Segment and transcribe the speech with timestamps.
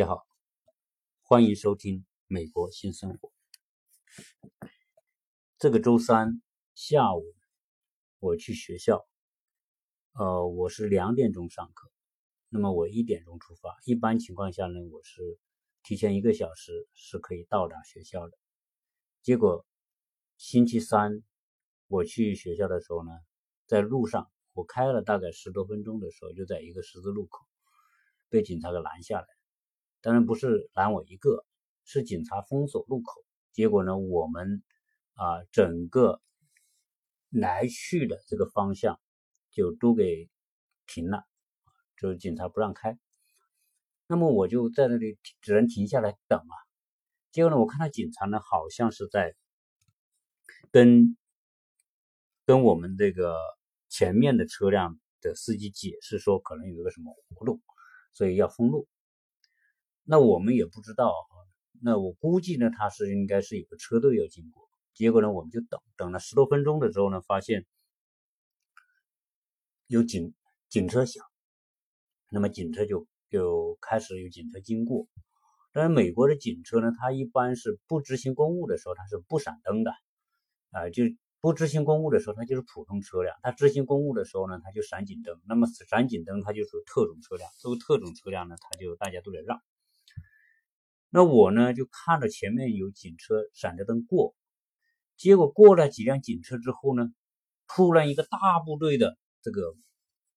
[0.00, 0.26] 大家好，
[1.20, 3.28] 欢迎收听《美国新生活》。
[5.58, 6.40] 这个周三
[6.74, 7.22] 下午，
[8.18, 9.06] 我去学校，
[10.12, 11.90] 呃，我是两点钟上课，
[12.48, 13.76] 那么我一点钟出发。
[13.84, 15.38] 一般情况下呢，我是
[15.82, 18.38] 提前一个小时是可以到达学校的。
[19.20, 19.66] 结果
[20.38, 21.22] 星期三
[21.88, 23.10] 我去学校的时候呢，
[23.66, 27.44] 在路上我开了大概十多分钟的时候，就在一个十字路口
[28.30, 29.26] 被警察给拦下来。
[30.02, 31.44] 当然不是拦我一个，
[31.84, 33.24] 是警察封锁路口。
[33.52, 34.62] 结果呢，我们
[35.14, 36.20] 啊整个
[37.28, 38.98] 来去的这个方向
[39.50, 40.28] 就都给
[40.86, 41.24] 停了，
[41.98, 42.98] 就是警察不让开。
[44.06, 46.54] 那么我就在那里只能停下来等啊。
[47.30, 49.34] 结果呢，我看到警察呢好像是在
[50.70, 51.16] 跟
[52.46, 53.36] 跟我们这个
[53.88, 57.60] 前面的车辆的司机解释说，可能有个什么活动，
[58.12, 58.88] 所以要封路。
[60.10, 61.14] 那我们也不知道，
[61.80, 64.68] 那我估计呢，他是应该是有个车队要经过。
[64.92, 67.64] 结果呢，我们就等等了十多分钟的时候呢，发现
[69.86, 70.34] 有警
[70.68, 71.24] 警车响，
[72.28, 75.06] 那么警车就就开始有警车经过。
[75.70, 79.92] 但是美国的警车呢，它一般是不执行公务的时候，它是不闪灯的，
[80.72, 81.04] 啊，就
[81.40, 85.40] 不执行公务的时候，它就是普通车辆；它执行公务的时候呢，它就闪警灯。
[85.46, 87.48] 那么闪警灯，它就属于特种车辆。
[87.60, 89.62] 作为特种车辆呢，它就大家都得让。
[91.12, 94.36] 那我呢，就看着前面有警车闪着灯过，
[95.16, 97.12] 结果过了几辆警车之后呢，
[97.66, 99.74] 突然一个大部队的这个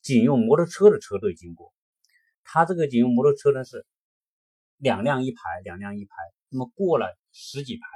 [0.02, 1.72] 警用摩托车的车队经过。
[2.44, 3.86] 他这个警用摩托车呢是
[4.78, 6.12] 两辆一排，两辆一排，
[6.50, 7.88] 那么过了十几排，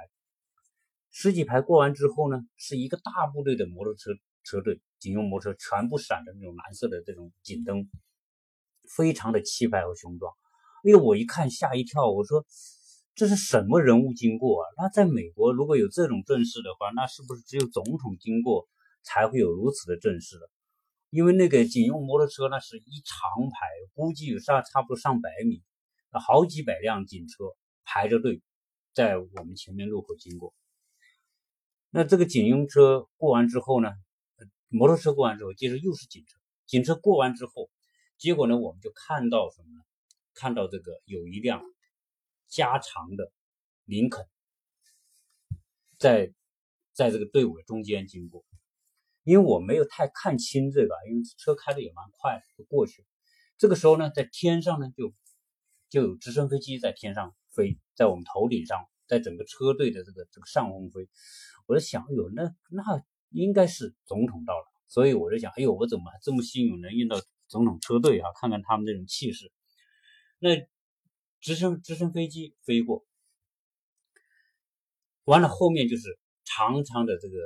[1.10, 4.12] 十几排过完之后呢，是一个大部队的摩托车
[4.44, 7.90] 车队，警用摩托车全部闪着那种蓝色的这种警灯，
[8.96, 10.32] 非常的气派和雄壮。
[10.88, 12.46] 哎呦，我一看吓一跳，我说
[13.14, 14.66] 这是什么人物经过啊？
[14.78, 18.70] 那在美国如果有这种阵势的话，那是不是只有总统经过
[19.04, 20.50] 才会有如此的阵势的？
[21.10, 25.62] 因为那个警用摩托车那是一长排，估计有上差不多上百米，
[26.12, 27.44] 好几百辆警车
[27.84, 28.42] 排着队
[28.94, 30.54] 在我们前面路口经过。
[31.90, 33.90] 那这个警用车过完之后呢，
[34.70, 37.70] 摩托车过完之后，接着又是警车，警车过完之后，
[38.18, 39.82] 结果呢，我们就看到什么呢？
[40.38, 41.64] 看到这个有一辆
[42.48, 43.32] 加长的
[43.86, 44.28] 林肯
[45.98, 46.32] 在
[46.94, 48.46] 在这个队伍的中间经过，
[49.24, 53.08] 因为我没有太看清这个，因为车开的也蛮快，就过去了。
[53.58, 55.12] 这个时候呢，在天上呢就
[55.90, 61.10] 就有直升飞机在天上飞，在我们头顶上，在整个车队的这个这个上空飞。
[61.66, 68.30] 我在想，哎呦，那那应该是总统到了，所以我就想，哎呦，我怎么还这么幸运能遇到总统车队啊？
[68.40, 69.52] 看看他们这种气势。
[70.40, 70.68] 那
[71.42, 73.06] 直升直升飞机飞过，
[75.24, 77.38] 完了后面就是长长的这个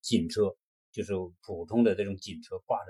[0.00, 0.56] 警车，
[0.90, 1.12] 就是
[1.42, 2.86] 普通的这种警车，挂着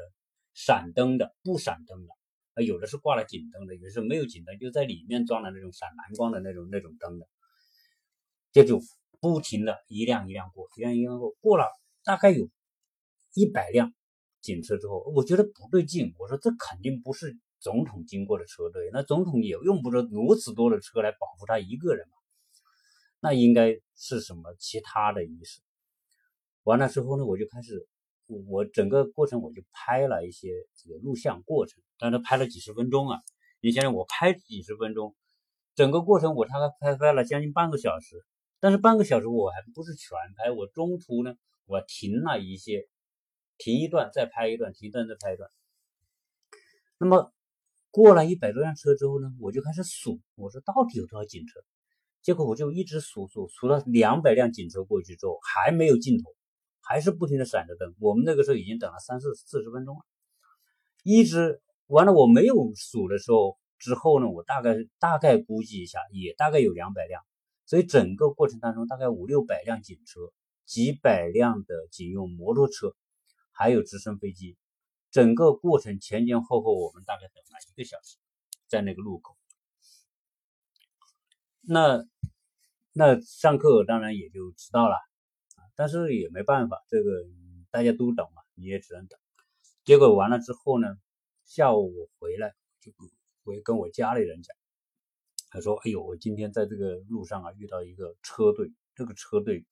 [0.55, 2.15] 闪灯的、不闪灯的，
[2.55, 7.29] 啊，有的是挂了警灯的，有的是没有警灯，就在里面装了那种闪蓝光的那种那种灯的，
[8.53, 8.81] 这就
[9.21, 11.67] 不停的一辆一辆过，一辆一辆过，过了
[12.03, 12.49] 大概有
[13.35, 13.93] 一百辆
[14.41, 17.37] 警车之后，我觉得不对劲，我说这肯定不是。
[17.65, 22.19] 总统经过的车队，那总统也用不着如此多的车来保护他一个人嘛？
[23.21, 25.63] 那应该是什么其他的意思？
[26.65, 27.89] 完了之后呢，我就开始，
[28.51, 33.23] 我整个过程我就拍了一些这个录像过程，但是拍了几十分钟啊。
[33.61, 35.17] 你想想，我拍几十分钟，
[35.75, 38.27] 整个过程我大概拍拍了将近半个小时，
[38.61, 42.87] 但是半个小时我还不是全拍，我中途呢我停了一些，
[43.57, 45.51] 停一段再拍一段，停一段再拍一段，
[46.99, 47.33] 那么。
[47.95, 51.61] 过了一百多辆车之后呢，我就开始数，我说到底有多少警车？
[52.23, 56.35] 结果我就一直数数，数了两百辆警车过去之后，还没有尽头，
[56.81, 57.95] 还是不停的闪着灯。
[58.01, 60.03] 我们那个时候已经等了三四四十分钟了，
[61.05, 62.13] 一直完了。
[62.13, 67.23] 我没有数的时候之后呢，我大概大概估计一下，也大概有两百辆。
[67.65, 70.21] 所以整个过程当中，大概五六百辆警车，
[70.67, 72.93] 几百辆的警用摩托车，
[73.53, 74.57] 还有直升飞机。
[75.15, 78.17] 整个过程前前后后，我们大概等了一个小时，
[78.67, 79.37] 在那个路口。
[81.61, 82.05] 那
[82.93, 84.97] 那上课当然也就迟到了，
[85.77, 87.25] 但是也没办法，这个
[87.71, 89.17] 大家都等嘛，你也只能等。
[89.85, 90.89] 结果完了之后呢，
[91.45, 92.91] 下午我回来就
[93.45, 94.57] 我跟我家里人讲，
[95.49, 99.65] 他说：“哎呦，我今天在这个路上啊遇到一个车队，这个车队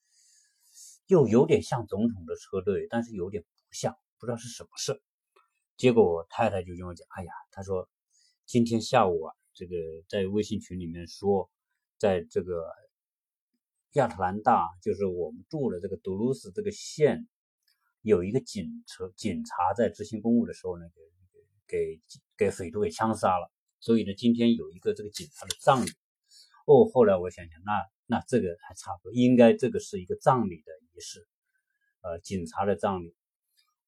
[1.08, 5.02] 又有点像总统的车队，但是有点不像，不知道是什么事。”
[5.76, 7.88] 结果我太太就跟我讲：“哎呀，她说
[8.46, 9.76] 今天下午啊，这个
[10.08, 11.50] 在微信群里面说，
[11.98, 12.64] 在这个
[13.92, 17.26] 亚特兰大，就是我们住的这个杜鲁斯这个县，
[18.02, 20.84] 有一个警车警察在执行公务的时候呢，
[21.66, 22.00] 给给
[22.36, 23.50] 给匪徒给枪杀了。
[23.80, 25.90] 所以呢，今天有一个这个警察的葬礼。
[26.64, 27.72] 哦，后来我想想，那
[28.06, 31.26] 那这个还差不多，应该这个是一个葬礼的仪式，
[32.02, 33.16] 呃，警察的葬礼，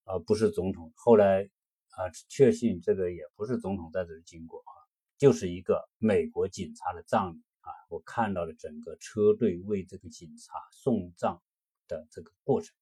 [0.04, 0.92] 而不是总统。
[0.96, 1.48] 后来
[1.96, 4.73] 啊，确信这个也不是总统在这里经过啊，
[5.17, 7.70] 就是一个美国警察的葬礼啊。
[7.88, 11.43] 我看到了整个车队为这个警察送葬
[11.87, 12.75] 的这个过程，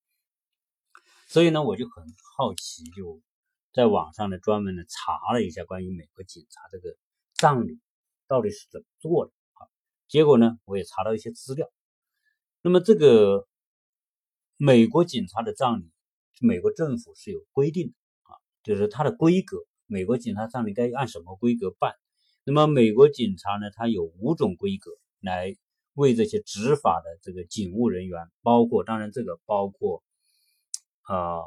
[1.26, 2.04] 所以呢，我就很
[2.36, 3.20] 好奇，就
[3.72, 6.96] 在网上呢专门的查了一下关于美国警察这个
[7.34, 7.80] 葬礼
[8.26, 9.68] 到底是怎么做的啊。
[10.08, 11.70] 结果呢，我也查到一些资料。
[12.62, 13.48] 那么，这个
[14.56, 15.90] 美国警察的葬礼，
[16.40, 17.94] 美国政府是有规定的，
[18.62, 19.58] 就是它的规格。
[19.86, 21.94] 美国警察葬礼该按什么规格办？
[22.44, 25.54] 那么，美国警察呢，它有五种规格来
[25.94, 30.02] 为这些执法的这个警务人员，包括当然这个包括
[31.02, 31.40] 啊，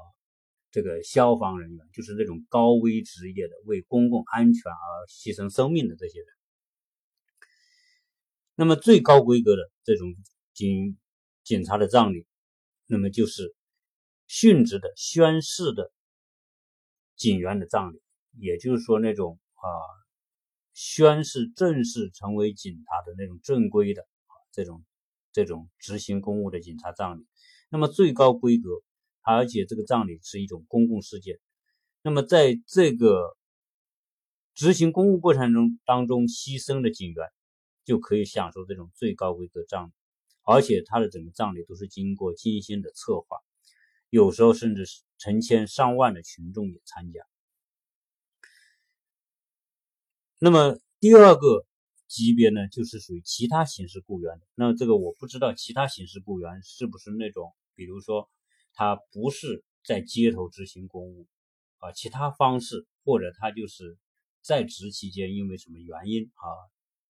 [0.71, 6.27] 这个消防人员，就是那种高危职业的，为公共安全而牺牲生命的这些人。
[8.55, 10.15] 那么最高规格的这种
[10.53, 10.97] 警
[11.43, 12.25] 警察的葬礼，
[12.85, 13.53] 那么就是
[14.29, 15.91] 殉职的宣誓的
[17.15, 18.01] 警员的葬礼，
[18.37, 19.63] 也就是说那种啊
[20.73, 24.83] 宣誓正式成为警察的那种正规的啊这种
[25.31, 27.25] 这种执行公务的警察葬礼。
[27.69, 28.69] 那么最高规格，
[29.21, 31.39] 而且这个葬礼是一种公共事件。
[32.01, 33.37] 那么在这个
[34.53, 37.27] 执行公务过程中当中牺牲的警员。
[37.85, 39.91] 就可以享受这种最高规格葬礼，
[40.41, 43.37] 而且他的整个葬礼都是经过精心的策划，
[44.09, 47.21] 有时候甚至是成千上万的群众也参加。
[50.39, 51.65] 那么第二个
[52.07, 54.45] 级别呢，就是属于其他形式雇员的。
[54.55, 58.29] 那这个我不知道，其他形式雇员是不是那种，比如说
[58.73, 61.27] 他不是在街头执行公务
[61.77, 63.97] 啊，其他方式，或者他就是
[64.41, 66.45] 在职期间因为什么原因啊？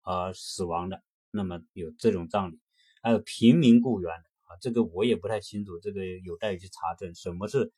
[0.08, 2.60] 而死亡的，那么有这种葬礼，
[3.02, 4.12] 还有平民雇员
[4.44, 7.16] 啊，这个我也不太清楚，这个有待于去查证。
[7.16, 7.74] 什么是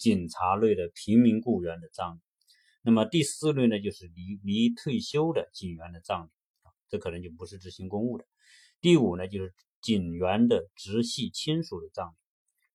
[0.00, 2.20] 警察类的平民雇员的葬礼？
[2.80, 6.30] 那么第四类呢，就是离离退休的警员的葬礼
[6.62, 8.24] 啊，这可能就不是执行公务的。
[8.80, 9.52] 第五呢，就是
[9.82, 12.14] 警员的直系亲属的葬礼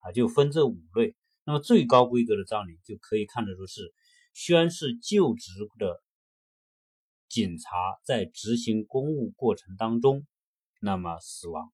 [0.01, 1.15] 啊，就分这五类。
[1.45, 3.91] 那么最高规格的葬礼就可以看得出是
[4.33, 6.03] 宣誓就职的。
[7.27, 7.71] 警察
[8.03, 10.27] 在执行公务过程当中，
[10.79, 11.73] 那么死亡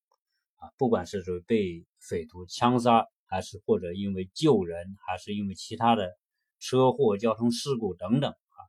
[0.56, 6.12] 啊，不管是说被匪徒枪杀，还是或者因为救人，还是因为其他的
[6.60, 8.60] 车祸、交通事故等等啊，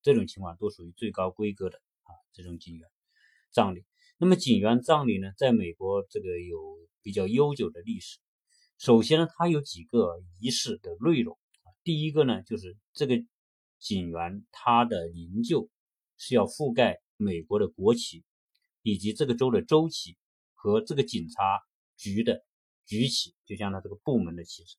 [0.00, 2.88] 这种情况都属于最高规格的啊这种警员
[3.50, 3.84] 葬礼。
[4.16, 8.20] 那么警员葬礼呢，在美国这个有比较悠久的历史。
[8.78, 13.16] 首先呢，它有几个仪式的内容啊，第一个呢，就是这个
[13.78, 15.68] 警员他的灵柩。
[16.16, 18.22] 是要覆盖美国的国旗，
[18.82, 20.16] 以及这个州的州旗
[20.52, 21.60] 和这个警察
[21.96, 22.44] 局的
[22.86, 24.76] 举起，就像他这个部门的旗帜。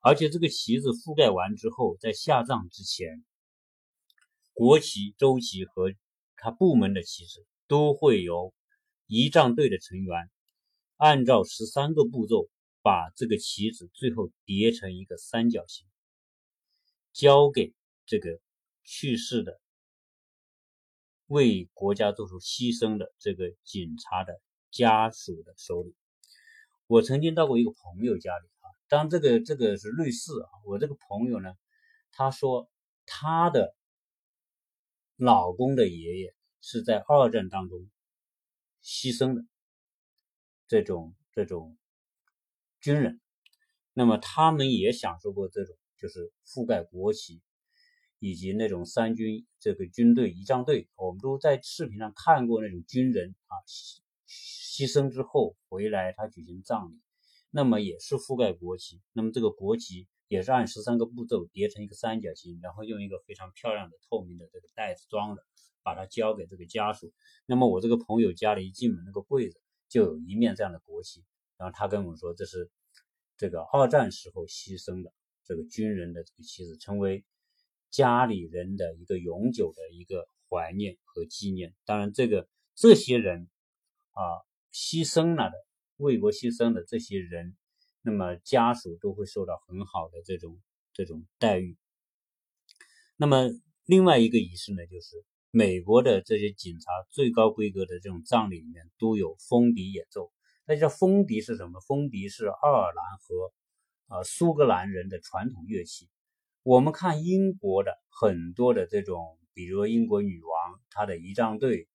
[0.00, 3.24] 而且这个旗子覆盖完之后，在下葬之前，
[4.52, 5.92] 国旗、州旗和
[6.36, 8.52] 他部门的旗帜都会由
[9.06, 10.30] 仪仗队的成员
[10.96, 12.48] 按照十三个步骤，
[12.82, 15.86] 把这个旗子最后叠成一个三角形，
[17.12, 17.72] 交给
[18.04, 18.40] 这个
[18.82, 19.60] 去世的。
[21.26, 24.38] 为国家做出牺牲的这个警察的
[24.70, 25.94] 家属的手里，
[26.86, 31.54] 我曾经到过一个朋友家里啊，当这个这个是类似啊，我这个朋友呢，
[32.10, 32.70] 他说
[33.06, 33.74] 他的
[35.16, 37.88] 老公的爷爷是在二战当中
[38.82, 39.44] 牺牲的
[40.68, 41.76] 这种这种
[42.80, 43.20] 军人，
[43.92, 47.40] 那么他们也享受过这种就是覆盖国旗。
[48.24, 53.58] 以及那种三军这个军队仪仗队，我们都在视频上看过那种军人啊
[54.72, 56.98] 牺牲之后回来，他举行葬礼，
[57.50, 65.44] 那么也是覆盖国旗，那么这个国旗也是按十三个步骤叠成一个三角形，然后用一个非常漂亮的透明的这个袋子装的，
[65.82, 67.12] 把它交给这个家属。
[67.44, 69.60] 那么我这个朋友家里一进门那个柜子
[69.90, 71.22] 就有一面这样的国旗，
[71.58, 72.70] 然后他跟我说这是
[73.36, 75.12] 这个二战时候牺牲的
[75.44, 77.24] 这个军人的这个旗子，成为。
[77.94, 81.74] 家里人的一个永久的一个怀念和纪念。
[81.84, 83.50] 当然，这个这些人
[84.12, 84.40] 啊，
[84.72, 85.54] 牺牲了的，
[85.96, 87.56] 为国牺牲的这些人，
[88.00, 90.60] 那么家属都会受到很好的这种
[90.92, 91.76] 这种待遇。
[93.16, 93.50] 那么
[93.84, 100.32] 另外一个仪式呢，就是美国的这些警察最高规格的这种葬礼里面都有风笛演奏。
[100.64, 101.80] 那叫风笛是什么？
[101.80, 103.52] 风笛是爱尔兰和
[104.16, 106.08] 呃苏格兰人的传统乐器。
[106.62, 111.88] 我们看英国的很多的这种，比如英国女王她的仪仗队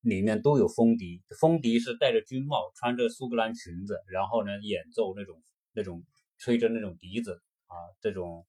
[0.00, 1.22] 里面都有风笛。
[1.40, 6.04] 风笛是戴着军帽，穿着苏格兰裙子，然后呢演奏那种那种
[6.38, 8.46] 吹着那种笛子啊，这种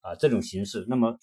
[0.00, 0.84] 啊这种形式。
[0.88, 1.18] 那么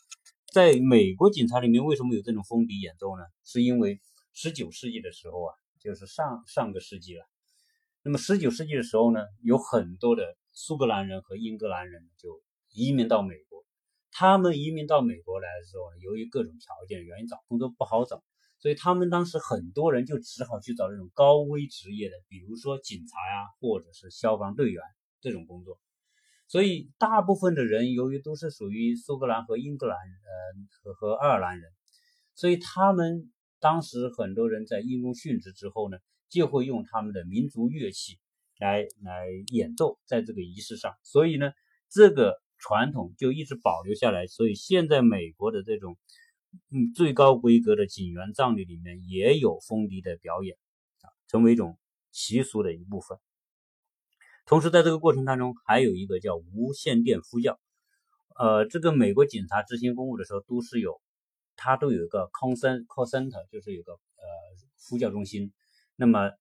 [0.54, 3.24] 在美国警察里面为什么有这种风笛演奏呢？
[3.44, 4.00] 是因为
[4.34, 7.26] 十九世纪的时候啊，就是上上个世纪了。
[8.04, 12.42] 那么十九世纪的时候呢，有很多的苏格兰人和英格兰人就
[12.74, 13.66] 移民到美国。
[14.12, 18.24] 他们移民到美国来的时候，由于各种条件原因，找工作不好找，
[18.60, 24.82] 所以他们当时很多人就只好去找这种高危职业的，比如说警察呀，或者是消防队员
[25.22, 25.80] 这种工作。
[26.48, 30.34] 所以大部分的人由于都是属于苏格兰和英格兰呃
[30.84, 31.72] 和和爱尔兰人，
[32.36, 35.98] 所以他们当时很多人在因公殉职之后呢。
[36.28, 38.18] 就会用他们的民族乐器
[38.58, 41.52] 来来演奏，在这个仪式上，所以呢，
[41.90, 44.26] 这个传统就一直保留下来。
[44.26, 45.96] 所以现在美国的这种
[46.72, 50.58] 嗯最高规格的警员葬礼里面也有风笛的表演
[51.02, 51.78] 啊，成为一种
[52.12, 53.18] 习俗的一部分。
[54.46, 57.60] 同时，在这个过程当中，还有一个叫无线电呼叫。
[58.38, 61.02] 呃，这个美国警察执行公务的时候，都是有，
[61.56, 64.00] 它都有一个 call center，就是有个呃
[64.88, 65.52] 呼叫中心。
[65.96, 66.32] 那么，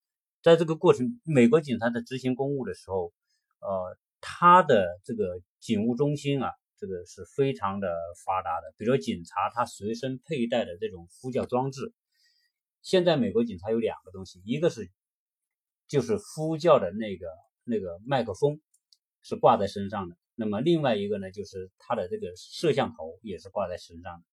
[0.42, 3.12] 在这个过程，美国警察在执行公务的时候，
[3.60, 6.50] 呃，他的这个警务中心啊，
[6.84, 7.88] 这个是非常的
[8.26, 8.74] 发达的。
[8.76, 11.94] 比如说警察他随身佩戴的这种呼叫装置，
[12.82, 14.90] 现在美国警察有两个东西，一个是
[15.88, 17.26] 就是呼叫的那个
[17.64, 18.60] 那个麦克风
[19.22, 24.24] 是挂在身上的，那么另外一个呢，就是他的这个摄像头也是挂在身上的，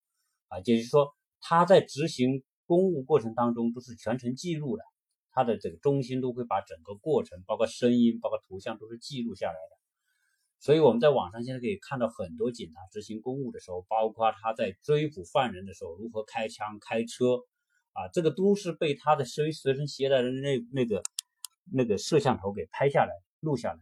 [0.49, 4.83] 啊，也就是说他在执行公务过程当中都是全程记录的。
[5.33, 9.77] 它的这个中心都会把整个过程，包括声音、包括图像，都是记录下来的。
[10.61, 17.39] 所以我们在网上现在可以看到很多警察执行公务的时候，包括他在追捕犯人的时候如何开枪、开车，
[17.93, 21.01] 啊，这个都是被他的随随身携带的那那个
[21.73, 23.79] 那个摄像头给拍下来、录下来。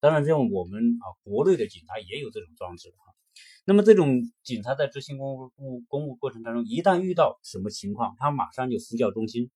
[0.00, 3.14] 当然，这种我们啊国内的警察也有这种装置哈。
[3.64, 9.50] 那么这种警察在执行公务公务过程当中，一旦遇到什么情况，他马上就呼叫中心。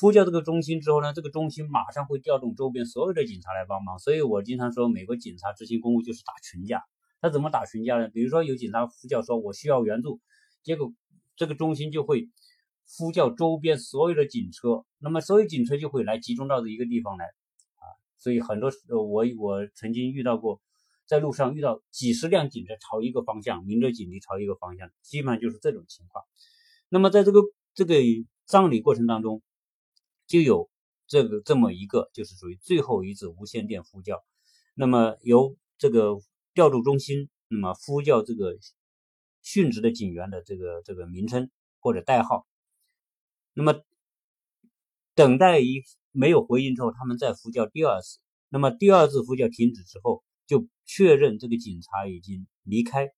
[0.00, 3.98] 呼叫这个中心之后呢，这个中心马上会调动周边所有的警察来帮忙。
[3.98, 6.84] 所以我经常说，美国警察执行公务就是打群架。
[7.20, 8.08] 他怎么打群架呢？
[8.08, 10.20] 比如说有警察呼叫说“我需要援助”，
[10.62, 10.92] 结果
[11.36, 12.28] 这个中心就会
[12.96, 17.82] 呼叫周边所有的警车，那么所有警车就会来集中到这一个地方来啊。
[18.18, 20.60] 所以很多我我曾经遇到过，
[21.06, 26.24] 在路上遇到几十辆警车朝一个方向，鸣着警笛朝一个方向，基本上就是这种情况。
[26.88, 27.40] 那么在这个
[27.74, 27.94] 这个
[28.46, 29.42] 葬礼过程当中，
[30.28, 30.70] 就有
[31.06, 34.22] 这个这么一个，就是属于最后一次无线电呼叫。
[34.74, 36.20] 那么由这个
[36.52, 38.58] 调度中心，那么呼叫这个
[39.42, 42.46] 殉职的警员的这个这个名称或者代号。
[43.54, 43.82] 那么
[45.14, 45.82] 等待一
[46.12, 48.18] 没有回应之后，他们再呼叫第二次。
[48.50, 53.08] 那么第二次呼叫停止之后，就确认这个警察已经离开。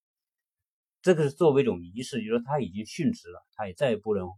[1.01, 4.29] 这个是作为一种仪式，就是说他已经殉职了，他也再也不能。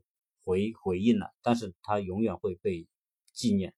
[0.44, 2.88] 回回应了，但是他永远会被
[3.34, 3.74] 纪念。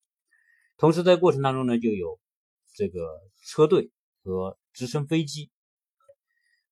[0.77, 2.19] 同时在过程当中呢，就有
[2.73, 3.91] 这个车队
[4.23, 5.49] 和直升飞机。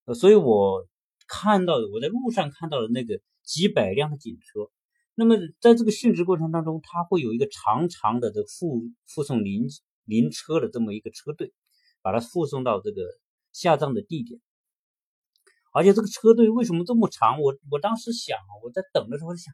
[0.04, 0.86] 呃，所以我
[1.26, 4.70] 看到的，我在路上看到的那个几百辆的警车。
[5.14, 8.82] 那么在这个殉职过程当中，他会有一个长长的这护
[9.14, 9.68] 护送灵
[10.04, 11.52] 灵车的这么一个车队，
[12.02, 13.00] 把它护送到这个
[13.52, 14.40] 下葬的地点。
[15.74, 17.40] 而且这个车队为什么这么长？
[17.40, 19.52] 我我当时想啊，我在等的时候想，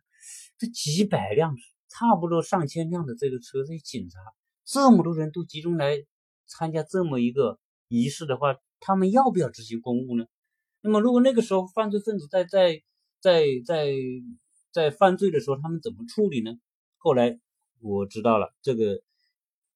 [0.59, 1.57] 这几百辆，
[1.89, 4.19] 差不多上千辆的这个车，这些警察，
[4.67, 5.97] 这么多人都集中来
[6.47, 7.59] 参加这么一个
[7.89, 10.27] 仪式的话，他们要不要执行公务呢？
[10.83, 12.83] 那么如果那个时候犯罪分子在在
[13.19, 13.95] 在在
[14.71, 16.53] 在犯罪的时候，他们怎么处理呢？
[16.99, 17.41] 后来
[17.81, 19.01] 我知道了，这个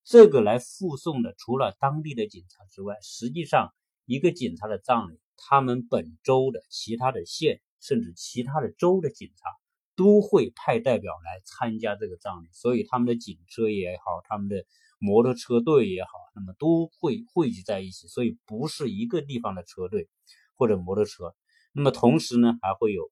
[0.04, 3.72] 这个来护送的，除了当地的警察之外，实际上
[4.04, 5.18] 一个警察的葬礼。
[5.36, 9.48] 他们本州的其他的县，甚至其他的州的警察
[9.96, 14.64] 都会派代表来参加这个葬礼，所以他们的警车也好，他们的
[14.98, 20.08] 摩托车队也好，那么都会汇集在一起，所以不是一个地方的车队
[20.54, 21.34] 或者摩托车。
[21.72, 23.10] 那么同时呢，还会有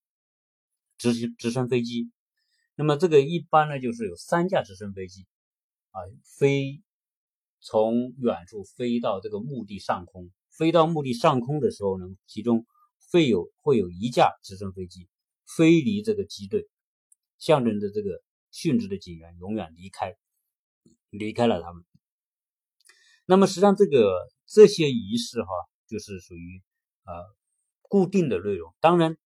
[0.98, 2.10] 直直升飞机。
[2.74, 5.26] 那么这个一般呢，就是有三架直升飞机
[5.90, 6.00] 啊，
[6.38, 6.82] 飞
[7.60, 10.30] 从远处飞到这个墓地上空。
[10.56, 12.66] 飞到墓地上空的时候呢，其中
[13.10, 15.08] 会有会有一架直升飞机
[15.56, 16.68] 飞离这个机队，
[17.38, 20.14] 象征着这个殉职的警员永远离开，
[21.10, 21.84] 离开了他们。
[23.24, 24.14] 那么实际上，这个
[24.46, 25.48] 这些仪式哈，
[25.88, 26.62] 就是属于
[27.04, 27.12] 呃
[27.82, 28.74] 固定的内容。
[28.80, 29.16] 当然，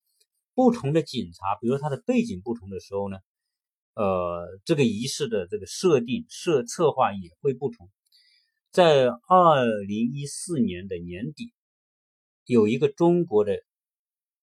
[0.55, 3.19] 不同的警察，比如他的背景不同的时候呢，
[3.95, 7.91] 呃，这个仪式的这个设定、设策划也会不同。
[8.77, 11.51] 在二零一四年的年底，
[12.45, 13.57] 有一个中国的，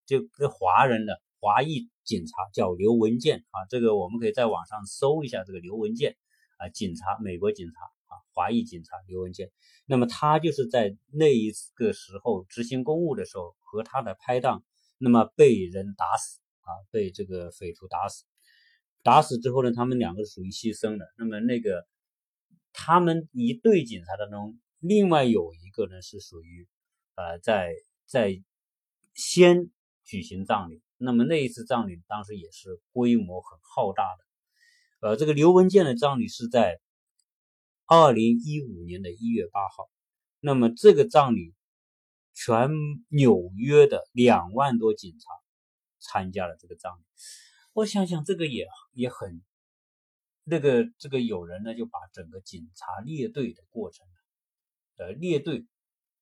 [0.08, 6.18] 就华人的华裔警察叫刘文健啊，这个我们可以在网上搜一下这个刘文健
[6.58, 7.74] 啊，警察，美国警察
[8.08, 8.18] 啊。
[8.34, 9.52] 华裔警察刘文健，
[9.86, 14.64] 那么他就是在那一个时候执行公务的时候，和他的拍档，
[14.98, 18.24] 那么被人打死啊，被这个匪徒打死。
[19.04, 21.06] 打死之后呢，他们两个属于牺牲的。
[21.20, 21.86] 那么那个
[22.74, 26.68] 他们一队警察当中，另外有一个呢是属于
[27.16, 27.74] 呃在
[28.06, 28.44] 在
[29.14, 29.72] 先
[30.04, 30.82] 举行葬礼。
[30.98, 35.08] 那么那一次葬礼当时也是规模很浩大的。
[35.08, 36.82] 呃，这个刘文健的葬礼是在。
[37.86, 39.90] 二零一五年的一月八号，
[40.40, 41.54] 那么这个葬礼，
[42.34, 42.70] 全
[43.10, 45.28] 纽约的两万多警察
[46.00, 47.04] 参加了这个葬礼。
[47.74, 49.42] 我想想，这个也也很，
[50.44, 54.06] 那个这个有人呢就把整个警察列队的过程，
[54.98, 55.66] 呃列队，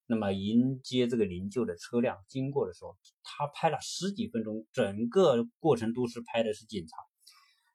[0.05, 6.95] 那么迎接这个灵柩的车辆经过的时候，他拍了十几分钟，整个过程都是拍的是警察。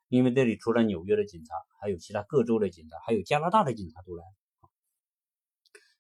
[0.09, 4.23] 因为这里除了纽约的警察，还有其他各州的警察，还有加拿大的警察都来。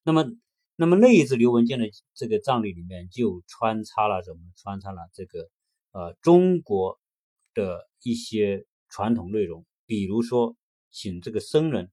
[0.04, 0.24] 那么，
[0.76, 4.38] 那么那一次刘文健的这个葬礼里面就穿插了什么？
[4.54, 5.50] 穿插了这个
[5.90, 7.00] 呃中国
[7.52, 10.56] 的一些传统内容，比如说
[10.90, 11.90] 请这个僧人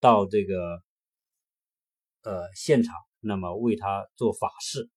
[0.00, 0.82] 到这个
[2.22, 4.90] 呃现场，那么为他做法事，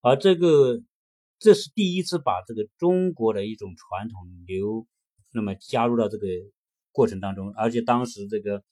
[0.00, 0.80] 而这个。
[1.42, 4.86] 这是第一次把这个中国的一种传统流，
[5.32, 6.26] 那么加入到这个
[6.92, 8.62] 过程当中，而且当时这个，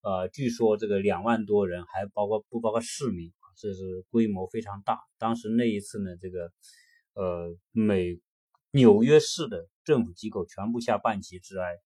[0.00, 5.00] 呃，据说这个两万多人，还包括不包括市民，这是规模非常大。
[5.18, 6.52] 当时那一次呢，这个，
[7.14, 8.20] 呃，美
[8.74, 11.78] 纽约市的政府机构全部下半旗致哀，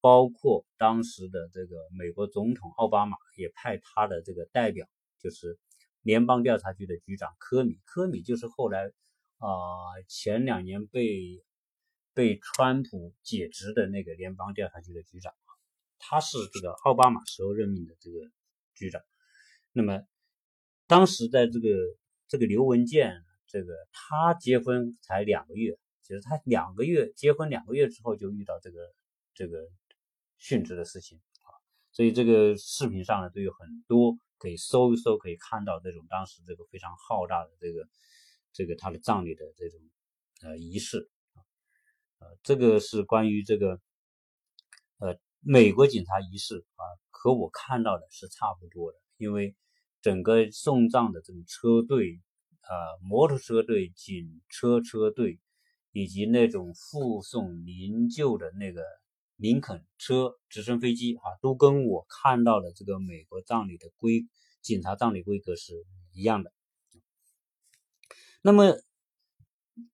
[0.00, 4.86] 包括当时的这个美国总统奥巴马也派他的这个代表，
[5.18, 5.58] 就是
[6.02, 8.92] 联邦调查局的局长科米，科米就是后来。
[9.38, 9.50] 啊，
[10.08, 11.44] 前两年被
[12.14, 15.34] 被川普解职的那个联邦调查局的局长
[15.98, 18.18] 他是这个奥巴马时候任命的这个
[18.74, 19.02] 局长。
[19.72, 20.00] 那么
[20.86, 21.68] 当时在这个
[22.26, 28.78] 这个刘文健，这个他结婚才两个月，其实他两个月结婚两个月之后就遇到这个
[29.34, 29.58] 这个
[30.38, 31.50] 殉职的事情啊，
[31.90, 37.88] 所以这个视频上呢都有很多可以搜一搜，可以看到这种当时这个非常浩大的这个。
[38.56, 39.80] 这个他的葬礼的这种
[40.42, 41.42] 呃仪式啊，
[42.20, 43.80] 呃，这个是关于这个
[44.98, 49.56] 呃美国警察仪式啊，和我看到的是差不多的，因为
[50.02, 52.22] 整个送葬的这种车队
[52.60, 52.70] 啊，
[53.02, 55.40] 摩托车队、警车车队，
[55.94, 58.82] 以及那种护送灵柩的那个
[59.36, 64.26] 林肯车、直升飞机啊，都跟我看到的这个美国葬礼的规
[64.60, 65.72] 警察葬礼规格是
[66.12, 66.52] 一样的。
[68.42, 68.76] 那么，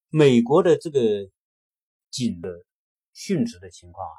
[0.09, 1.29] 美国的这个
[2.11, 2.65] 警的
[3.15, 4.17] 殉职的情况啊，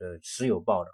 [0.00, 0.90] 呃，时有报道。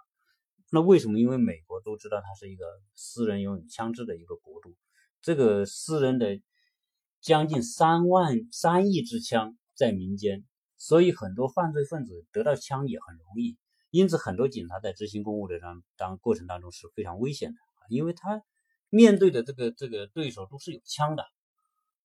[0.71, 1.19] 那为什么？
[1.19, 4.73] 因为美国都知道它是一个私人拥有枪支的一个国度，
[5.21, 6.39] 这个私人的
[7.19, 10.43] 将近三万三亿支枪在民间，
[10.77, 13.57] 所以很多犯罪分子得到枪也很容易。
[13.91, 18.43] 因此，很多警察在执行公务的当当过程当中是非常危险的啊，因为他
[18.89, 21.23] 面对的这个这个对手都是有枪的。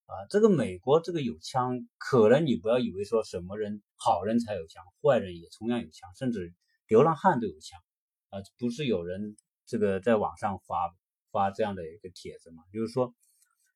[0.07, 6.55] 啊，这个美国这个有枪，可能你不要以为说什么人好人才有枪，坏人也同样有枪，甚至
[6.87, 7.81] 流浪汉都有枪。
[8.29, 10.95] 啊，不是有人这个在网上发
[11.33, 12.63] 发这样的一个帖子嘛？
[12.73, 13.15] 就是说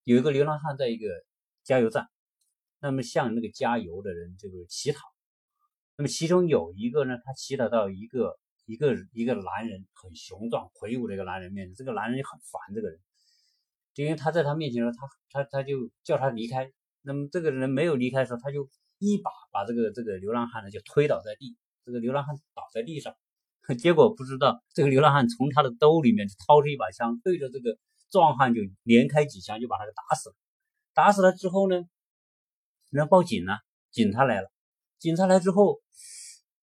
[0.04, 1.08] 有一个流浪汉在一个
[1.64, 2.08] 加油站，
[2.80, 5.00] 那么向那个加油的人这个乞讨，
[5.96, 12.98] 那么其中有一个呢，他乞讨到一个一个一个男人很雄壮魁梧的一个男人面前，这个男人很烦这个人。
[13.94, 16.70] 就因为他在他面前的时候，他他他就叫他离开。
[17.02, 21.56] 那么这个人没有离开的时候，他就一把把这个这个流浪汉呢就推倒在地。
[21.84, 23.14] 这个流浪汉倒在地上，
[23.78, 27.78] 结果不知道这个流浪汉从他的兜里面掏出一把枪，对着这个
[28.10, 30.36] 壮汉就连开几枪，就把他给打死了。
[30.92, 31.82] 打死了之后呢，
[32.90, 33.58] 人报警了，
[33.90, 34.50] 警察来了。
[34.98, 35.80] 警察来之后，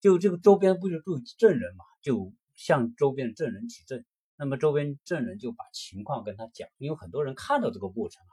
[0.01, 4.05] 就这个周边不就都有证人嘛，就向周边证人取证。
[4.37, 8.33] 那么周边证人就把情况跟他讲，因为很多人看到这个过程啊，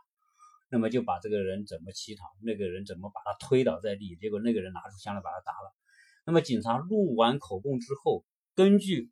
[0.70, 5.76] 那么就把这个人怎么乞讨，那个人怎么把他推倒在地，结果那个人拿出枪来把他打了。
[6.26, 8.24] 那么警察录完口供之后，
[8.56, 9.12] 根据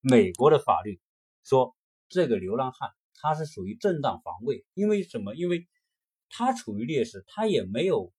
[0.00, 1.00] 美国的法律
[1.42, 1.74] 说，
[2.08, 5.34] 这个流浪汉他是属于正当防卫，因为什么？
[5.34, 5.66] 因为
[6.28, 8.12] 他处于劣势，他也没有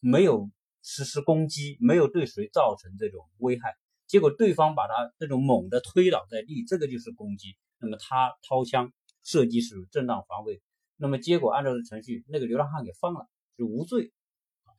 [0.00, 0.50] 没有
[0.82, 3.74] 实施攻击，没有对谁造成这种危害，
[4.06, 7.56] 结果对方把他这种猛地推倒在地，这个就是攻击。
[7.78, 8.92] 那么他掏枪
[9.22, 10.62] 射击是正当防卫。
[10.96, 14.12] 那么结果按照的程序，那个流浪汉给放了，就无罪，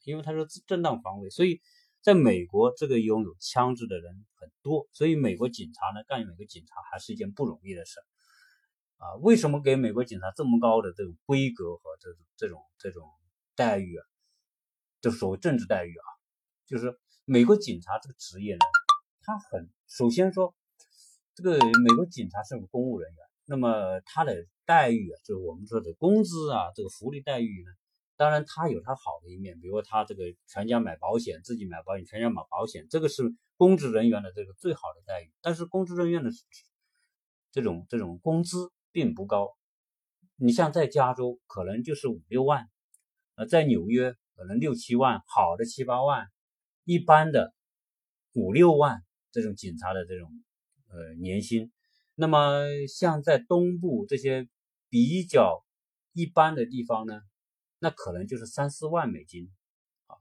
[0.05, 1.29] 因为他说正当防卫。
[1.29, 1.59] 所以
[2.01, 7.99] 在美国，这个拥有枪支的人很多，所以美国警察呢，干美国警察还是一件不容易的事
[8.97, 9.15] 啊。
[9.21, 13.09] 为什么给美国警察这么高的这种规格和这种这种这种
[13.55, 14.05] 待遇啊？
[15.01, 16.07] 就所谓政治待遇啊，
[16.65, 18.65] 就是美国警察这个职业呢，
[19.21, 20.55] 他很首先说，
[21.33, 24.45] 这个美国警察是个公务人员，那么他的。
[24.67, 27.69] 待遇啊，就是我们说的工资啊，这个福利待遇呢，
[28.17, 35.31] 当然他有他好的一面，比如说他这个全家买保险，自己买保险，全家买保险，这个是公职人员的这个最好的待遇。
[35.43, 36.31] 但是公职人员的
[37.51, 39.57] 这种这种工资并不高，
[40.37, 42.69] 你像在加州可能就是五六万，
[43.35, 46.31] 呃，在纽约可能六七万，好的七八万，
[46.85, 47.53] 一般的
[48.31, 49.03] 五六万
[49.33, 50.31] 这种警察的这种
[50.87, 51.73] 呃年薪。
[52.15, 54.47] 那么像在东部这些。
[54.87, 55.65] 比较
[56.13, 57.19] 一般的地方呢，
[57.79, 59.51] 那可能就是三四万美金
[60.05, 60.15] 啊，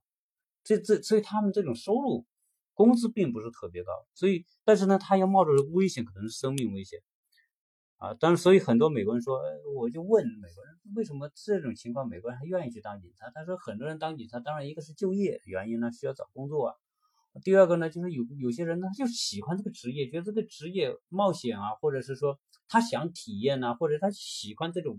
[0.65, 2.27] 这这所以他们这种收入
[2.73, 6.99] 工资并不是特别高，所以但是呢，他要冒着危险，可能是生命危险
[8.05, 8.17] 啊。
[8.21, 9.41] 但是所以很多美国人说，
[9.75, 13.31] 我就问美国人，为什么这种情况美国人还愿意去当警察？
[13.35, 16.75] 他说，很多人当警察，当然一个是就业原因呢，需要找工作啊。
[17.43, 22.39] 第二个呢，就是有有些人呢，他就喜欢这个职业，觉得这个职业冒险啊，或者是说。
[22.67, 24.99] 他想体验呐，或者他喜欢这种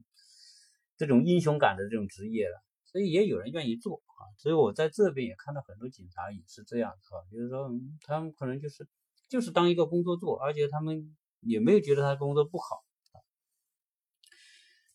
[0.97, 4.21] 这种英雄感的这种职业了，所以也有人愿意做啊。
[4.37, 7.17] 所以我在这边也看到很多警察也是这样，是吧？
[7.31, 7.67] 就是说
[8.05, 8.87] 他们可能就是
[9.27, 12.84] 就是当一个工作做，而且他们也没有觉得他工作不好。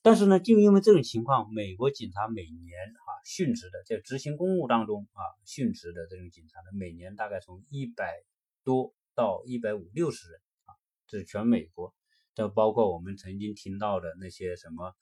[0.03, 8.23] 但是呢，就因为这种情况，美国警察每年啊殉职的，在执行公务当中啊殉职的这种警察呢，每年大概从一百
[8.65, 10.73] 多到一百五六十人啊，
[11.07, 11.95] 这是全美国。
[12.35, 14.95] 这包括我们曾经听到的那些什么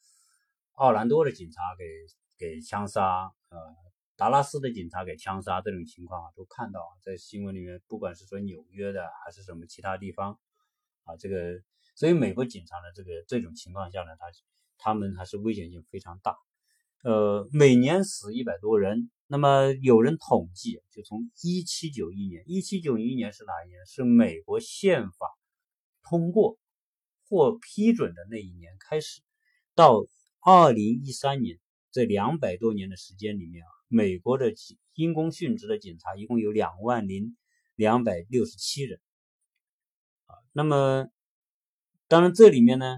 [0.73, 1.85] 奥兰多的警察给
[2.37, 3.59] 给枪杀，呃，
[4.17, 10.41] 达拉斯的警察给枪杀这种情况啊，都看到在新闻里面，不管是说纽约的还是什么其他地方
[11.05, 11.63] 啊，这个
[11.95, 14.27] 所以美国警察的这个这种情况下呢，他
[14.79, 16.37] 他们还是危险性非常大，
[17.03, 19.11] 呃，每年死一百多人。
[19.27, 23.85] 那么有人统计，就从一七九一年，一七九一年是哪一年？
[23.87, 25.27] 是美国宪法
[26.03, 26.59] 通过。
[27.31, 29.21] 或批准的那一年开始，
[29.75, 30.07] 到
[30.41, 31.59] 二零一三年
[31.93, 34.55] 这两百多年的时间里面啊，美国的
[34.95, 37.37] 因公殉职的警察一共有两万零
[37.75, 38.99] 两百六十七人
[40.25, 40.41] 啊。
[40.55, 41.11] 那么，
[42.07, 42.97] 当然这里面呢，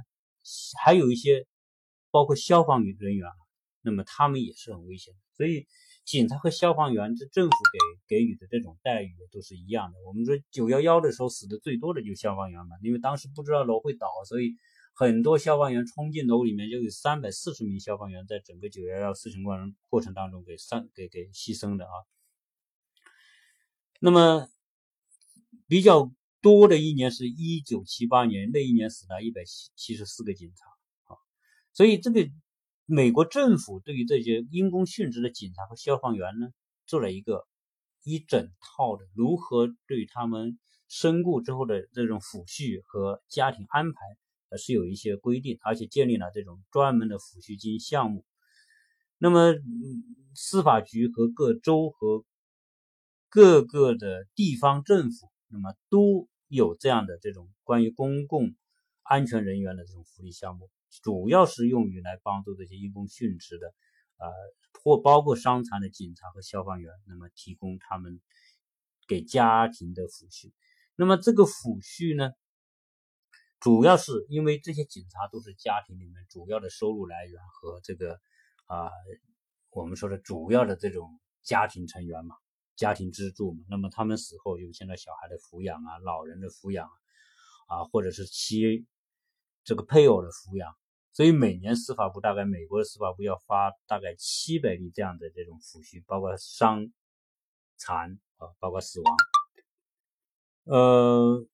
[0.80, 1.48] 还有一些
[2.10, 3.28] 包括消防员人员，
[3.82, 5.66] 那么他们也是很危险的，所以。
[6.06, 7.56] 警察和消防员，这政府
[8.08, 9.98] 给给予的这种待遇都是一样的。
[10.04, 14.56] 我们说九幺幺的时候死的最多的就是消防员嘛，因为当时不知道楼会倒，所以
[14.92, 21.92] 很多消防员冲进楼里面，就有三百四十名消防员在整个九幺幺事情过程过程当中给伤给给牺牲的啊。
[24.00, 24.48] 那么
[25.68, 30.64] 比较多的一年是一九七八年，那一年死了一百七七十四个警察，
[31.72, 32.28] 所以这个。
[32.92, 36.48] 美国政府对于这些因公殉职的警察和消防员呢，
[36.86, 37.46] 做了一个
[38.02, 44.00] 一整套的如何对他们身故之后的这种抚恤和家庭安排，
[44.48, 48.24] 呃是有一些规定，而且建立了这种专门的抚恤金项目。
[49.18, 49.54] 那么，
[50.34, 52.24] 司法局和各州和
[53.28, 58.56] 各个的地方政府，那么都有这样的这种关于公共
[59.10, 60.70] 安全人员的这种福利项目。
[61.02, 63.74] 主要是用于来帮助这些因公殉职的，
[64.18, 64.30] 呃，
[64.84, 68.20] 或包括伤残的警察和消防员，那么提供他们
[69.08, 70.52] 给家庭的抚恤。
[70.94, 72.30] 那么这个抚恤呢，
[73.58, 78.20] 主要是因为这些警察都是家庭里面主要的收入来源和这个
[78.66, 78.90] 啊，
[79.70, 82.36] 我们说的主要的这种家庭成员嘛，
[82.76, 83.64] 家庭支柱嘛。
[83.68, 88.86] 那么他们死后又牵到小孩的抚养啊，老人的抚养啊啊，或者是妻
[89.64, 90.74] 这个配偶的抚养。
[91.12, 96.92] 所以每年司法部大概美国的司法部要发大概七百例这样的这种抚恤，包括伤
[97.76, 99.16] 残啊，包括死亡。
[100.64, 101.44] 呃，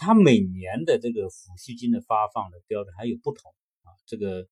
[0.00, 3.94] 他每年的这个抚恤金的发放的标准还有不同啊。
[4.04, 4.48] 这个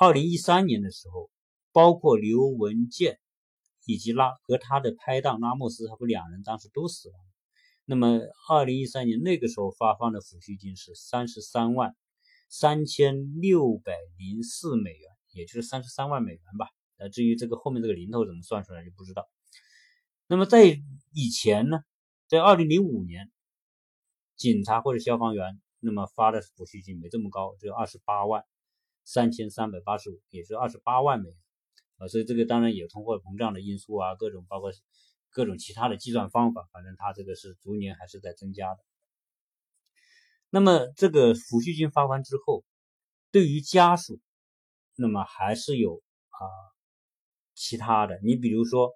[0.00, 1.30] 二零一三年的时候，
[1.72, 3.20] 包括刘文健
[3.84, 7.14] 以及拉和他的拍档拉莫斯，他们两人当时都死了。
[7.88, 8.18] 那么，
[8.48, 11.94] 二零一三年那个时候发放的抚恤金是三十三万
[12.48, 16.66] 三千六百零四美元，也就是三十三万美元吧。
[16.96, 19.28] 呃，至于这个后面这个零头怎么算出来就不知道。
[20.26, 21.78] 那么在以前呢，
[22.26, 23.30] 在二零零五年，
[24.34, 28.42] 警察或者消防员那么发的抚恤金没这么高，只有二十八万
[29.04, 31.38] 三千三百八十五，也是二十八万美元
[31.98, 32.08] 啊。
[32.08, 34.72] 所以这个当然有通货膨胀的因素啊，各种包括。
[35.36, 38.82] 各种其他的计算方法，反正它这个是逐年还是在增加的。
[40.48, 42.64] 那么这个抚恤金发完之后，
[43.30, 44.18] 对于家属，
[44.94, 46.40] 那么还是有啊
[47.52, 48.18] 其他的。
[48.22, 48.94] 你比如说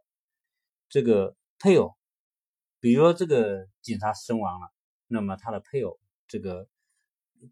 [0.88, 1.94] 这个配偶，
[2.78, 4.72] 比如说这个警察身亡了，
[5.08, 6.66] 那么他的配偶这个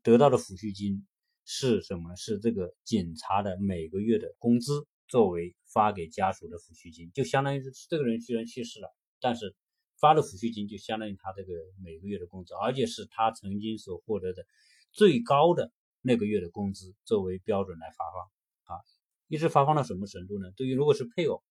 [0.02, 1.06] 得到的抚恤金
[1.44, 2.16] 是什么？
[2.16, 4.88] 是这个警察的每个月的工资。
[5.08, 9.56] 作为发给家属的抚恤金，就相当于是这个人虽然去世了，但是
[9.98, 14.46] 发的抚恤金就相当于他这个每个月的工资，而且是他曾经所获得的
[14.92, 18.82] 最高的那个月的工资作为标准来发放啊，
[19.26, 20.52] 一直发放到什么程度呢？
[20.56, 21.42] 对于如果是配偶，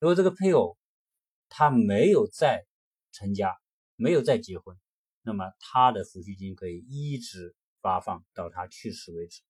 [0.00, 0.76] 如果这个配偶
[1.48, 2.64] 他没有再
[3.12, 3.56] 成家，
[3.96, 4.76] 没有再结婚，
[5.22, 9.42] 那么他的抚恤金可以一直发放到他去世为止。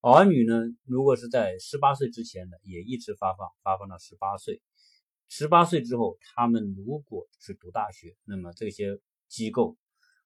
[0.00, 4.62] 儿女呢，如果是在十八岁之前的，也一直发放，发放到十八岁。
[5.28, 9.76] 十八岁之后，他们如果是读大学，那么这些机构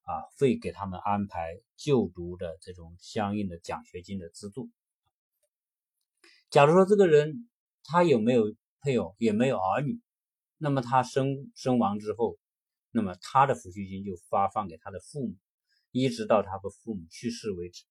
[0.03, 4.69] 啊会给他们安排就读的这种相应的奖学金的资助。
[6.51, 7.49] 假如说这个人
[7.85, 9.99] 他有没有配偶，也没有儿女，
[10.59, 12.39] 那么他生身亡之后，
[12.91, 15.37] 那么他的抚恤金就发放给他的父母，
[15.93, 17.85] 一直到他的父母去世为止。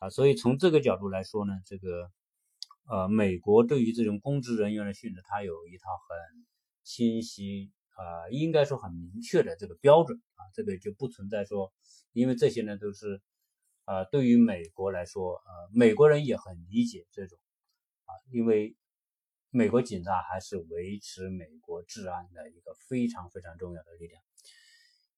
[0.00, 2.10] 啊，所以从这个角度来说呢，这个
[2.88, 6.46] 呃，美国对于这种公职人员的训斥，它有一套很
[6.82, 11.70] 清晰啊，应该说很明确的这个标准啊，这个就不存在说，
[12.12, 13.20] 因为这些呢都是
[13.84, 17.38] 啊，对于美国来说，呃，美国人也很理解这种
[18.06, 18.74] 啊，因为
[19.50, 24.22] 美国警察还是维持美国治安的一个非常非常重要的力量。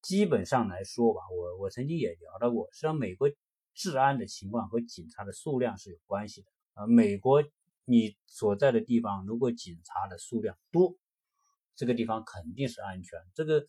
[0.03, 3.31] 基本上来说吧，我我曾经也聊到过，实际上美国。
[3.75, 6.87] 治安的情况和警察的数量是有关系的啊。
[6.87, 7.43] 美国
[7.85, 10.97] 你所在的地方，如果警察的数量多，
[11.75, 13.19] 这个地方肯定是安全。
[13.35, 13.67] 这个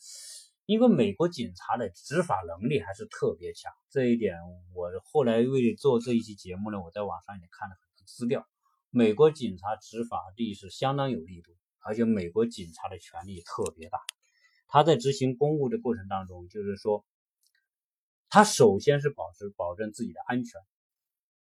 [0.65, 4.37] 因为美国警察的执法能力还是特别强，这一点
[4.73, 8.47] 我后来为了做这一期节目呢，我在网上也看了很多资料。
[8.89, 13.99] 美国警察执法力是相当有力度，而且美国警察的权力特别大。
[14.67, 17.05] 他在执行公务的过程当中，就是说。
[18.33, 20.59] 他首先是保持保证自己的安全，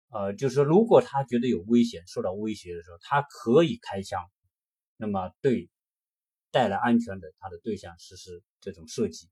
[0.09, 4.29] 呃，就是说，如果他觉得有危险、受到威胁的时候，他可以开枪，
[4.97, 5.69] 那么对
[6.51, 9.29] 带来安全的他的对象实施这种射击，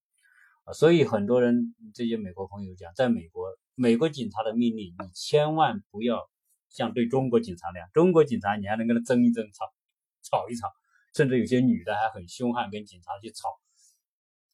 [0.63, 6.29] 啊，所以很多人这些美国朋友讲，在美国，美国警察的命令，你千万不要
[6.69, 9.65] 像对中国警察那样，中国警察你还能跟他争一争、吵
[10.23, 10.69] 吵一吵，
[11.13, 13.49] 甚至有些女的还很凶悍，跟警察去吵。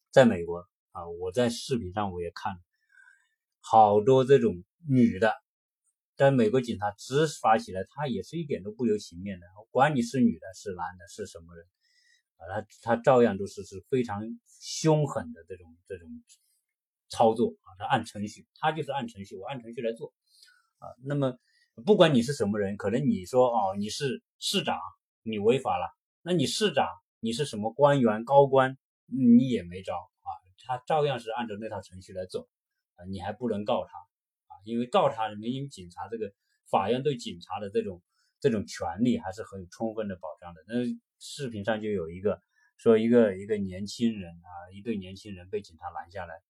[0.09, 2.59] 在美国啊，我在视频上我也看了。
[3.67, 5.34] 好多这种女的，
[6.15, 11.65] 但美国警察执法起来，他也是一点都不留情面的，管你是女的，是男的，是什么人，
[12.38, 14.21] 啊，他他照样都是是非常
[14.62, 16.08] 凶狠的这种这种
[17.10, 20.13] 操作啊，他按程序，他就是按程序，我按程序来做，
[20.78, 21.36] 啊，那么
[21.86, 24.78] 不管你是什么人，可能你说哦，你是市长，
[25.23, 25.88] 你违法了，
[26.21, 26.88] 那你市长，
[27.19, 30.30] 你是什么官员高官，你也没招啊，
[30.67, 32.47] 他照样是按照那套程序来走。
[32.95, 36.34] 啊，你还不能告他啊，因为告他，因为警察这个
[36.69, 38.01] 法院对警察的这种
[38.39, 40.63] 这种权利还是很有充分的保障的。
[40.67, 40.73] 那
[41.19, 42.41] 视频上就有一个
[42.77, 46.41] 说，一个一个年轻人啊，一对年轻人被警察拦下来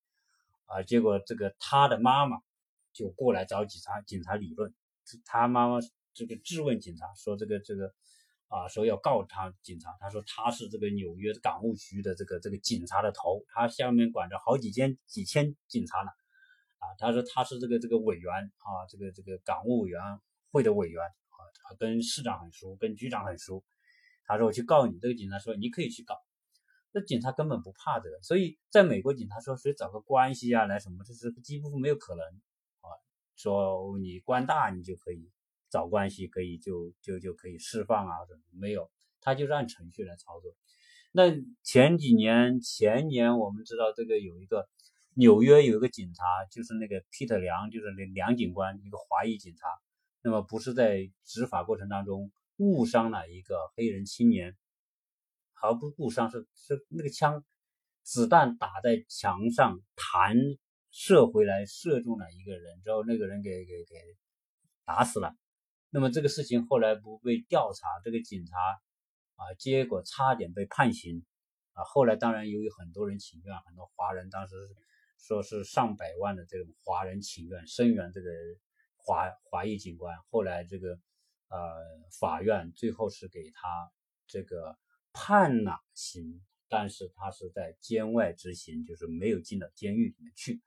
[0.65, 2.37] 啊，结果这个他的妈妈
[2.93, 4.73] 就过来找警察，警察理论，
[5.25, 5.79] 他妈妈
[6.13, 7.93] 这个质问警察说，这个这个
[8.47, 16.11] 啊，说要告他警察，他说他是这个纽约港务局的这个这个警察的头，他下面管着好几千几千警察呢。
[16.97, 20.01] 他说他是这个这个委员啊，这个这个港务委员
[20.51, 23.63] 会的委员啊，他跟市长很熟，跟局长很熟。
[24.25, 26.15] 他说我去告你，这个警察说你可以去告，
[26.91, 32.89] 那警察根本不怕这个，所以在美国警察说谁找个关系啊来什么，这是几乎没有可能啊。
[33.35, 35.31] 说你官大你就可以
[35.69, 38.89] 找关系，可以就就就可以释放啊什么没有，
[39.21, 40.55] 他就是按程序来操作。
[41.11, 41.23] 那
[41.63, 44.67] 前几年前年我们知道这个有一个。
[45.17, 49.65] 纽约有一个警察，就是那个皮特梁，就是那梁警官，一个华裔警察。
[50.21, 54.57] 那么不是在执法过程当中误伤了一个黑人青年，
[55.61, 57.45] 而不误伤是是那个枪
[58.03, 60.35] 子弹打在墙上弹
[60.91, 63.95] 射回来射中了一个人之后，那个人给给给
[64.83, 65.33] 打死了。
[65.91, 68.57] 那么这个事情后来不被调查，这个警察
[69.35, 71.23] 啊，结果差点被判刑
[71.71, 71.85] 啊。
[71.85, 74.55] 后来当然由于很多人请愿，很多华人当时
[75.17, 78.29] 说是上百万的这种华人请愿声援这个
[78.97, 80.15] 华华裔警官。
[80.29, 80.99] 后来这个
[81.49, 81.59] 呃
[82.19, 83.91] 法院最后是给他
[84.27, 84.77] 这个
[85.13, 90.61] 判了刑，但是他是在监外执行，就是没有进到监狱里面去。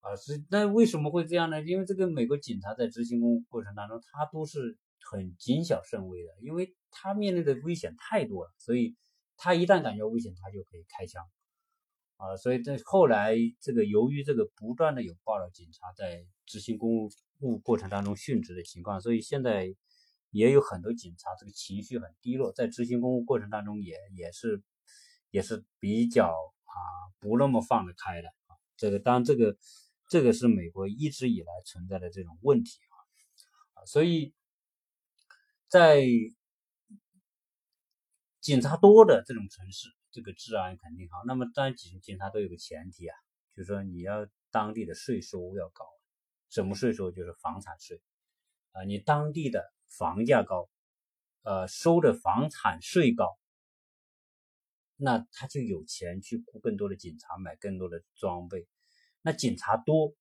[0.00, 1.62] 啊，是那为什么会这样呢？
[1.62, 4.78] 因为这个美国警察在执行工过程当中，他都是
[5.10, 8.96] 很谨小慎微的，因为他面对的危险太多了，所以
[9.36, 11.22] 他一旦感觉危险，他就可以开枪。
[12.20, 19.74] 啊，所以在后来这个由于这个不断的有报道，警察在执行公务过程当中殉职的情况，所以现在
[20.30, 24.62] 也有很多警察这个情绪很低落，在执行公务过程当中也也是
[25.30, 26.76] 也是比较啊
[27.18, 28.54] 不那么放得开的啊。
[28.76, 29.56] 这个当然这个。
[30.12, 32.80] 这个是美国一直以来存在的这种问题
[33.74, 34.34] 啊，所以
[35.68, 36.04] 在
[38.40, 41.22] 警察多的这种城市，这个治安肯定好。
[41.26, 43.16] 那么当然警警察都有个前提啊，
[43.54, 45.84] 就是说你要当地的税收要高，
[46.48, 47.10] 什么税收？
[47.10, 48.00] 就是房产税
[48.72, 50.68] 啊，你当地的房价高，
[51.42, 53.38] 呃，收的房产税高，
[54.96, 58.66] 那他就有钱去雇更多的警察，买更多的装备。
[59.22, 60.14] 那警察多，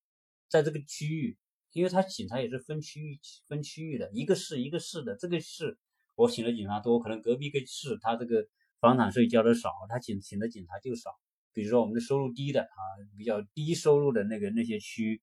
[0.47, 1.37] 在这个区域，
[1.71, 5.77] 因为他警察也是分区域分区域的，一个市一个市的，这个市
[6.15, 8.47] 我请的警察多，可能隔壁个市他这个
[8.79, 11.11] 房产税交的少，他请请的警察就少。
[11.51, 12.79] 比如说我们的收入低的啊，
[13.17, 15.21] 比较低收入的那个那些区，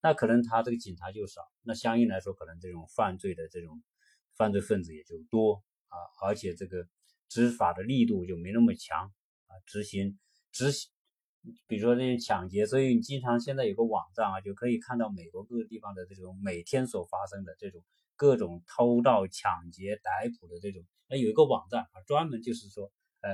[0.00, 3.82] 那可能他这个警察就少，那相应来说，可能这种犯罪的这种
[4.36, 6.86] 犯罪分子也就多啊，而且这个
[7.28, 9.12] 执法的力度就没那么强
[9.46, 10.18] 啊，执行
[10.52, 10.90] 执行。
[11.68, 17.84] 比如说那些抢劫，所以你经常现在有个网站啊，就可以看到美国各个地方的这种每天所发生的这种
[18.16, 20.84] 各种偷盗、抢劫、逮捕的这种。
[21.08, 23.30] 那有一个网站啊，专门就是说，呃，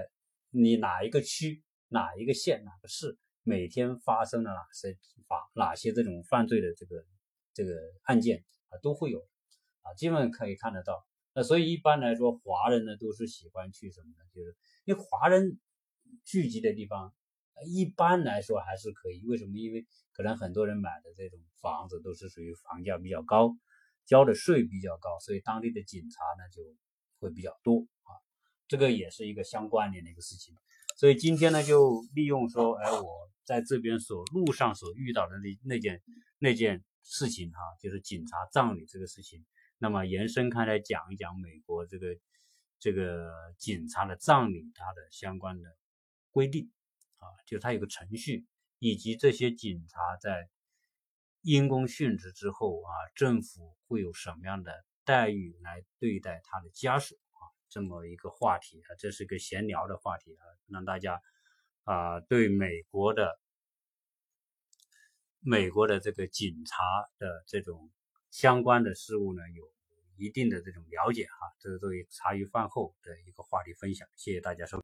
[0.51, 7.05] 你哪一个区、哪一个县、哪个市每天发生了哪些法、哪些这种犯罪的这个
[7.55, 9.21] 这个案件啊，都会有
[9.81, 11.07] 啊，基本可以看得到。
[11.35, 14.25] 那所以一般来说，华人呢都是喜欢去什么呢？
[14.35, 15.59] 就是因为华人
[16.25, 17.15] 聚集的地方。
[17.65, 19.57] 一般来说还是可以，为什么？
[19.57, 23.55] 因为可能很多人买的这种房子都是属于房价比较高，
[24.05, 26.63] 交的税比较高，所以当地的警察呢就
[27.19, 28.13] 会比较多啊。
[28.69, 30.55] 这个也是一个相关联的一个事情。
[30.97, 36.03] 所以今天呢，就利用说，哎，我在这边所路上所遇到的那那件
[36.39, 39.45] 那件事情哈，就是警察葬礼这个事情，
[39.79, 42.17] 那么延伸开来讲一讲美国这个
[42.79, 45.77] 这个警察的葬礼它的相关的
[46.31, 46.71] 规定。
[47.19, 48.47] 啊，就它有个程序，
[48.81, 50.51] 以及这些警察在
[51.43, 57.43] 因公殉职之后啊，政府会有什么样的待遇来对待他的家属啊？
[57.69, 61.21] 这么一个话题啊，这是个闲聊的话题啊，让大家
[61.83, 63.41] 啊对美国的
[65.41, 66.85] 美国的这个警察
[67.19, 67.91] 的这种
[68.31, 69.65] 相关的事物呢，有
[70.17, 71.53] 一定的这种了解哈。
[71.59, 74.81] 这是作为茶余饭后的一个话题分享，谢谢大家收。